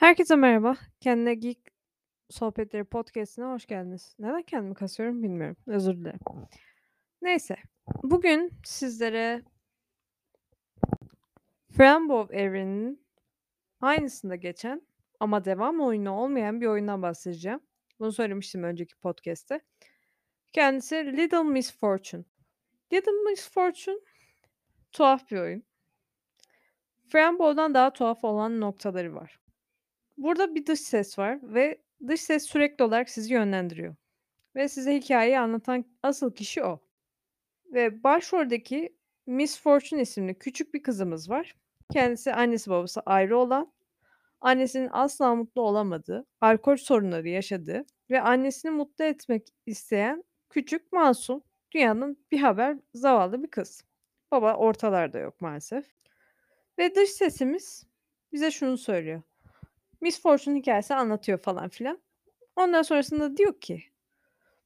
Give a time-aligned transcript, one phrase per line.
[0.00, 0.76] Herkese merhaba.
[1.00, 1.58] Kendine Geek
[2.30, 4.16] Sohbetleri Podcast'ine hoş geldiniz.
[4.18, 5.56] Neden kendimi kasıyorum bilmiyorum.
[5.66, 6.20] Özür dilerim.
[7.22, 7.56] Neyse.
[8.02, 9.42] Bugün sizlere
[11.76, 13.06] Frambow evreninin
[13.80, 14.82] aynısında geçen
[15.20, 17.60] ama devam oyunu olmayan bir oyundan bahsedeceğim.
[17.98, 19.60] Bunu söylemiştim önceki podcast'te.
[20.52, 22.24] Kendisi Little Miss Fortune.
[22.92, 23.98] Little Miss Fortune
[24.92, 25.62] tuhaf bir oyun.
[27.08, 29.40] Frambow'dan daha tuhaf olan noktaları var.
[30.20, 33.94] Burada bir dış ses var ve dış ses sürekli olarak sizi yönlendiriyor.
[34.56, 36.80] Ve size hikayeyi anlatan asıl kişi o.
[37.72, 38.96] Ve başroldeki
[39.26, 41.56] Miss Fortune isimli küçük bir kızımız var.
[41.92, 43.72] Kendisi annesi babası ayrı olan,
[44.40, 52.26] annesinin asla mutlu olamadığı, alkol sorunları yaşadığı ve annesini mutlu etmek isteyen küçük, masum, dünyanın
[52.32, 53.84] bir haber zavallı bir kız.
[54.30, 55.86] Baba ortalarda yok maalesef.
[56.78, 57.86] Ve dış sesimiz
[58.32, 59.22] bize şunu söylüyor.
[60.00, 62.02] Miss Fortune hikâyesi anlatıyor falan filan.
[62.56, 63.82] Ondan sonrasında diyor ki,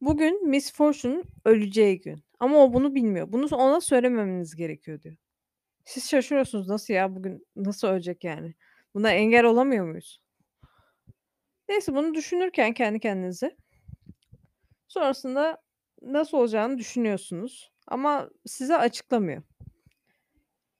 [0.00, 3.32] bugün Miss Fortune'un öleceği gün ama o bunu bilmiyor.
[3.32, 5.16] Bunu ona söylememeniz gerekiyor diyor.
[5.84, 8.54] Siz şaşırıyorsunuz, nasıl ya bugün nasıl ölecek yani?
[8.94, 10.20] Buna engel olamıyor muyuz?
[11.68, 13.56] Neyse bunu düşünürken kendi kendinize
[14.88, 15.62] sonrasında
[16.02, 19.42] nasıl olacağını düşünüyorsunuz ama size açıklamıyor.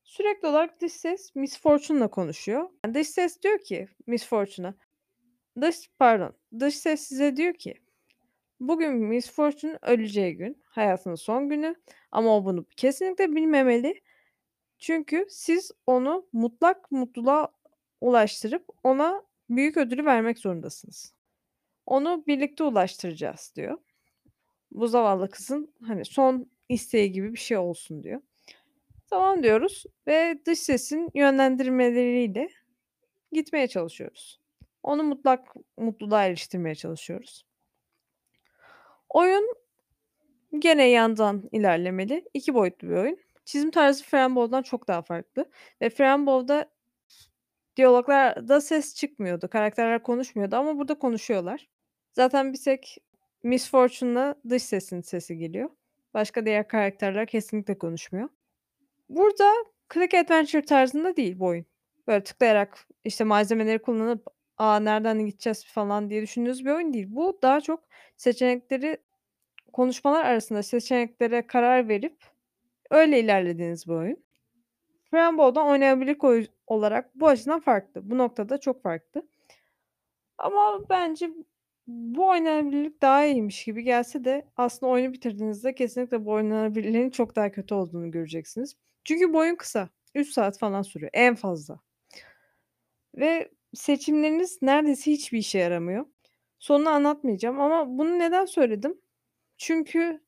[0.09, 2.71] Sürekli olarak dış ses Miss Fortune'la konuşuyor.
[2.95, 4.75] Dış ses diyor ki Miss Fortune'a
[5.61, 7.75] dış pardon, dış ses size diyor ki
[8.61, 11.75] bugün Miss Fortune'un öleceği gün, hayatının son günü
[12.13, 14.01] ama o bunu kesinlikle bilmemeli.
[14.79, 17.49] Çünkü siz onu mutlak mutluluğa
[18.01, 21.15] ulaştırıp ona büyük ödülü vermek zorundasınız.
[21.87, 23.79] Onu birlikte ulaştıracağız diyor.
[24.71, 28.21] Bu zavallı kızın hani son isteği gibi bir şey olsun diyor.
[29.11, 32.49] Tamam diyoruz ve dış sesin yönlendirmeleriyle
[33.33, 34.41] gitmeye çalışıyoruz.
[34.83, 37.45] Onu mutlak mutluluğa eriştirmeye çalışıyoruz.
[39.09, 39.55] Oyun
[40.59, 42.25] gene yandan ilerlemeli.
[42.35, 43.19] 2 boyutlu bir oyun.
[43.45, 45.51] Çizim tarzı Framebow'dan çok daha farklı
[45.83, 46.71] ve Framebow'da
[47.77, 49.49] diyaloglarda ses çıkmıyordu.
[49.49, 51.69] Karakterler konuşmuyordu ama burada konuşuyorlar.
[52.13, 52.99] Zaten bir tek
[53.43, 55.71] Miss Fortune'la dış sesin sesi geliyor.
[56.15, 58.29] Başka diğer karakterler kesinlikle konuşmuyor.
[59.09, 59.53] Burada
[59.95, 61.67] Click Adventure tarzında değil bu oyun.
[62.07, 64.27] Böyle tıklayarak, işte, malzemeleri kullanıp,
[64.57, 67.07] "A, nereden gideceğiz?" falan diye düşündüğünüz bir oyun değil.
[67.11, 67.85] Bu daha çok
[68.17, 68.99] seçenekleri
[69.73, 72.17] konuşmalar arasında seçeneklere karar verip
[72.91, 74.25] öyle ilerlediğiniz bir oyun.
[75.11, 78.11] Framebow'dan oynanabilirlik oy olarak bu açıdan farklı.
[78.11, 79.23] Bu noktada çok farklı.
[80.39, 81.31] Ama bence
[81.87, 87.51] bu oynanabilirlik daha iyiymiş gibi gelse de aslında oyunu bitirdiğinizde kesinlikle bu oynanabilirliğin çok daha
[87.53, 88.77] kötü olduğunu göreceksiniz.
[89.05, 89.89] Çünkü bu oyun kısa.
[90.15, 91.81] 3 saat falan sürüyor en fazla.
[93.17, 96.07] Ve seçimleriniz neredeyse hiçbir işe yaramıyor.
[96.59, 99.01] Sonunu anlatmayacağım ama bunu neden söyledim?
[99.59, 100.21] Çünkü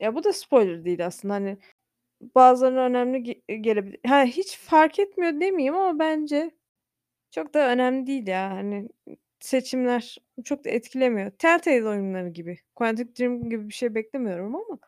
[0.00, 1.58] ya bu da spoiler değil aslında, hani,
[2.36, 4.00] bazılarına önemli ge gelebilir.
[4.06, 6.50] Ha, hiç fark etmiyor demeyeyim ama bence
[7.30, 8.50] çok da önemli değil ya.
[8.50, 8.88] Hani,
[9.40, 11.30] seçimler çok da etkilemiyor.
[11.32, 14.78] Telltale oyunları gibi, Quantic Dream gibi bir şey beklemiyorum ama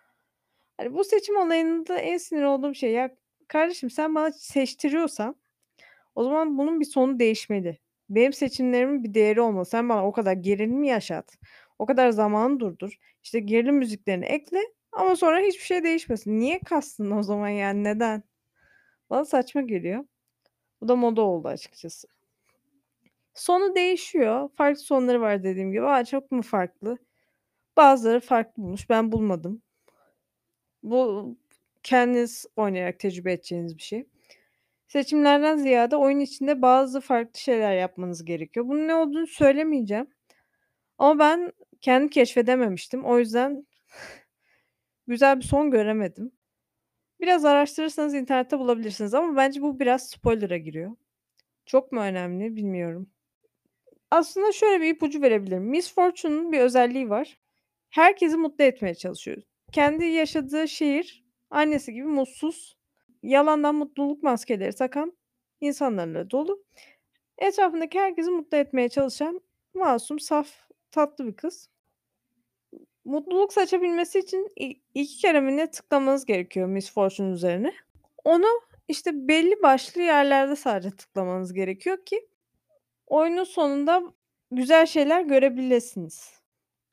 [0.80, 3.16] hani, bu seçim olayında en sinir olduğum şey ya
[3.48, 5.36] kardeşim sen bana seçtiriyorsan
[6.14, 7.78] o zaman bunun bir sonu değişmeli.
[8.10, 9.66] Benim seçimlerimin bir değeri olmalı.
[9.66, 11.38] Sen bana o kadar gerilim yaşat,
[11.78, 14.60] o kadar zamanı durdur, işte, gerilim müziklerini ekle
[14.92, 16.40] ama sonra hiçbir şey değişmesin.
[16.40, 18.22] Niye kastın o zaman yani neden?
[19.10, 20.04] Bana saçma geliyor.
[20.80, 22.08] Bu da moda oldu açıkçası.
[23.34, 24.48] Sonu değişiyor.
[24.56, 25.86] Farklı sonları var dediğim gibi.
[25.86, 26.98] A, çok mu farklı?
[27.76, 28.90] Bazıları farklı bulmuş.
[28.90, 29.62] Ben bulmadım.
[30.82, 31.36] Bu
[31.82, 34.06] kendiniz oynayarak tecrübe edeceğiniz bir şey.
[34.88, 38.68] Seçimlerden ziyade oyun içinde bazı farklı şeyler yapmanız gerekiyor.
[38.68, 40.06] Bunun ne olduğunu söylemeyeceğim.
[40.98, 43.04] Ama ben kendim keşfedememiştim.
[43.04, 43.66] O yüzden
[45.06, 46.32] güzel bir son göremedim.
[47.20, 50.96] Biraz araştırırsanız internette bulabilirsiniz ama bence bu biraz spoiler'a giriyor.
[51.66, 53.10] Çok mu önemli bilmiyorum.
[54.10, 55.64] Aslında şöyle bir ipucu verebilirim.
[55.64, 57.38] Miss Fortune'un bir özelliği var.
[57.90, 59.42] Herkesi mutlu etmeye çalışıyor.
[59.72, 62.76] Kendi yaşadığı şehir annesi gibi mutsuz,
[63.22, 65.12] yalandan mutluluk maskeleri takan
[65.60, 66.64] insanlarla dolu.
[67.38, 69.40] Etrafındaki herkesi mutlu etmeye çalışan
[69.74, 70.48] masum, saf,
[70.90, 71.70] tatlı bir kız.
[73.04, 77.72] Mutluluk seçebilmesi için i 2 kere mi ne tıklamanız gerekiyor Miss Fortune üzerine.
[78.24, 78.46] Onu,
[78.88, 82.28] işte, belli başlı yerlerde sadece tıklamanız gerekiyor ki
[83.06, 84.02] oyunun sonunda
[84.50, 86.39] güzel şeyler görebilesiniz.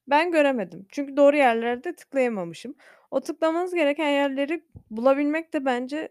[0.07, 0.85] Ben göremedim.
[0.89, 2.75] Çünkü doğru yerlerde tıklayamamışım.
[3.11, 6.09] O tıklamanız gereken yerleri bulabilmek de bence,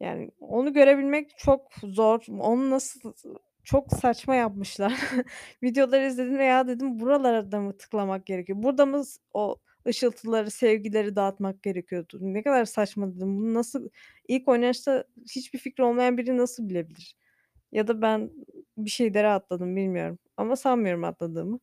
[0.00, 2.26] yani, onu görebilmek çok zor.
[2.40, 3.14] Onu nasıl
[3.64, 4.94] çok saçma yapmışlar.
[5.64, 8.62] Videoları izledim ve "Ya," dedim, "buralara da mı tıklamak gerekiyor?
[8.62, 9.02] Burada mı
[9.34, 9.56] o
[9.88, 12.18] ışıltıları, sevgileri dağıtmak gerekiyordu?
[12.22, 13.38] Ne kadar saçma." dedim.
[13.38, 13.88] Bunu nasıl
[14.28, 15.04] ilk oynayışta
[15.36, 17.16] hiçbir fikri olmayan biri nasıl bilebilir?
[17.72, 18.30] Ya da ben
[18.78, 21.60] bir şeyleri atladım, bilmiyorum ama sanmıyorum atladığımı.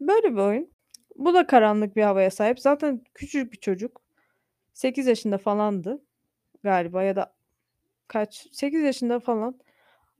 [0.00, 0.72] Böyle bir oyun.
[1.18, 2.60] Bu da karanlık bir havaya sahip.
[2.60, 4.02] Zaten küçücük bir çocuk.
[4.74, 6.02] 8 yaşında falandı
[6.62, 7.34] galiba ya da
[8.08, 9.60] kaç, 8 yaşında falan.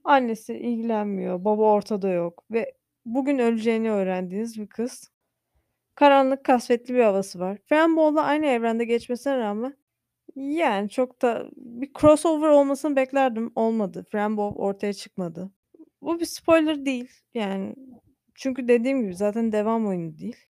[0.03, 2.73] Annesi ilgilenmiyor, baba ortada yok ve
[3.05, 5.11] bugün öleceğini öğrendiğiniz bir kız.
[5.95, 7.57] Karanlık, kasvetli bir havası var.
[7.65, 9.77] Frameball'la aynı evrende geçmesine rağmen
[10.35, 14.05] yani çok da bir crossover olmasını beklerdim, olmadı.
[14.11, 15.51] Frameball ortaya çıkmadı.
[16.01, 17.75] Bu bir spoiler değil yani
[18.35, 20.48] çünkü dediğim gibi zaten devam oyunu değil.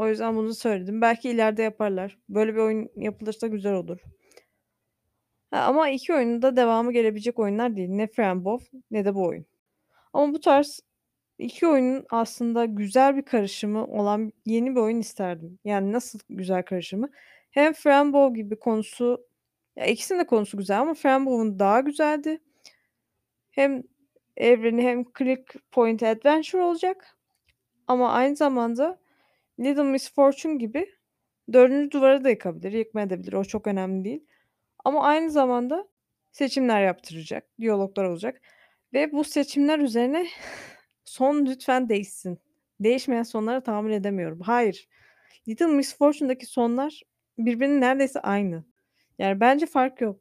[0.00, 1.00] O yüzden bunu söyledim.
[1.00, 2.18] Belki ileride yaparlar.
[2.28, 3.98] Böyle bir oyun yapılırsa güzel olur.
[5.50, 7.88] Ha, ama 2 oyunun da devamı gelebilecek oyunlar değil.
[7.88, 9.46] Ne Framebow ne de bu oyun.
[10.12, 10.80] Ama bu tarz
[11.38, 15.58] 2 oyunun aslında güzel bir karışımı olan yeni bir oyun isterdim.
[15.64, 17.10] Yani nasıl güzel karışımı?
[17.50, 19.26] Hem Framebow gibi konusu
[19.76, 22.40] ya ikisinin de konusu güzel ama Framebow'un daha güzeldi.
[23.50, 23.82] Hem
[24.36, 27.16] evreni hem click point adventure olacak
[27.86, 29.00] ama aynı zamanda
[29.58, 30.86] Little Miss Fortune gibi
[31.52, 31.92] 4.
[31.92, 33.32] duvarı da yıkabilir, yıkmayabilir.
[33.32, 34.26] O çok önemli değil.
[34.84, 35.88] Ama aynı zamanda
[36.32, 38.40] seçimler yaptıracak, diyaloglar olacak
[38.92, 40.26] ve bu seçimler üzerine
[41.04, 42.38] son lütfen değişsin.
[42.80, 44.40] Değişmeyen sonlara tahammül edemiyorum.
[44.40, 44.88] Hayır.
[45.48, 47.02] Little Miss Fortune'daki sonlar
[47.38, 48.64] birbirinin neredeyse aynı.
[49.18, 50.20] Yani bence fark yok.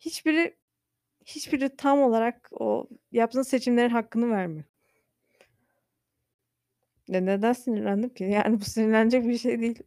[0.00, 0.56] Hiçbiri
[1.26, 4.64] hiçbiri tam olarak o yaptığın seçimlerin hakkını vermiyor.
[7.08, 8.24] Ya, neden sinirlendim ki?
[8.34, 9.82] Yani bu sinirlenecek bir şey değil.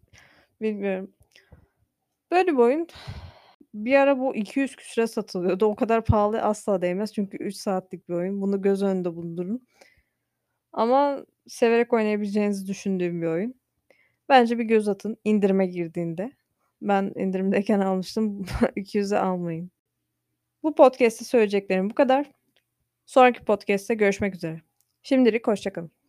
[0.62, 1.14] Bilmiyorum.
[2.32, 2.88] Böyle bir oyun.
[3.74, 5.66] Bir ara bu 200 küsüre satılıyordu.
[5.66, 8.42] O kadar pahalı asla değmez çünkü 3 saatlik bir oyun.
[8.42, 9.68] Bunu göz önünde bulundurun.
[10.74, 13.56] Ama severek oynayabileceğinizi düşündüğüm bir oyun.
[14.30, 16.32] Bence bir göz atın indirime girdiğinde.
[16.82, 18.46] Ben indirimdeyken almıştım.
[18.78, 19.72] 200'e almayın.
[20.64, 22.32] Bu podcast'te söyleyeceklerim bu kadar.
[23.06, 24.62] Sonraki podcast'te görüşmek üzere.
[25.04, 26.05] Şimdilik hoşça kalın.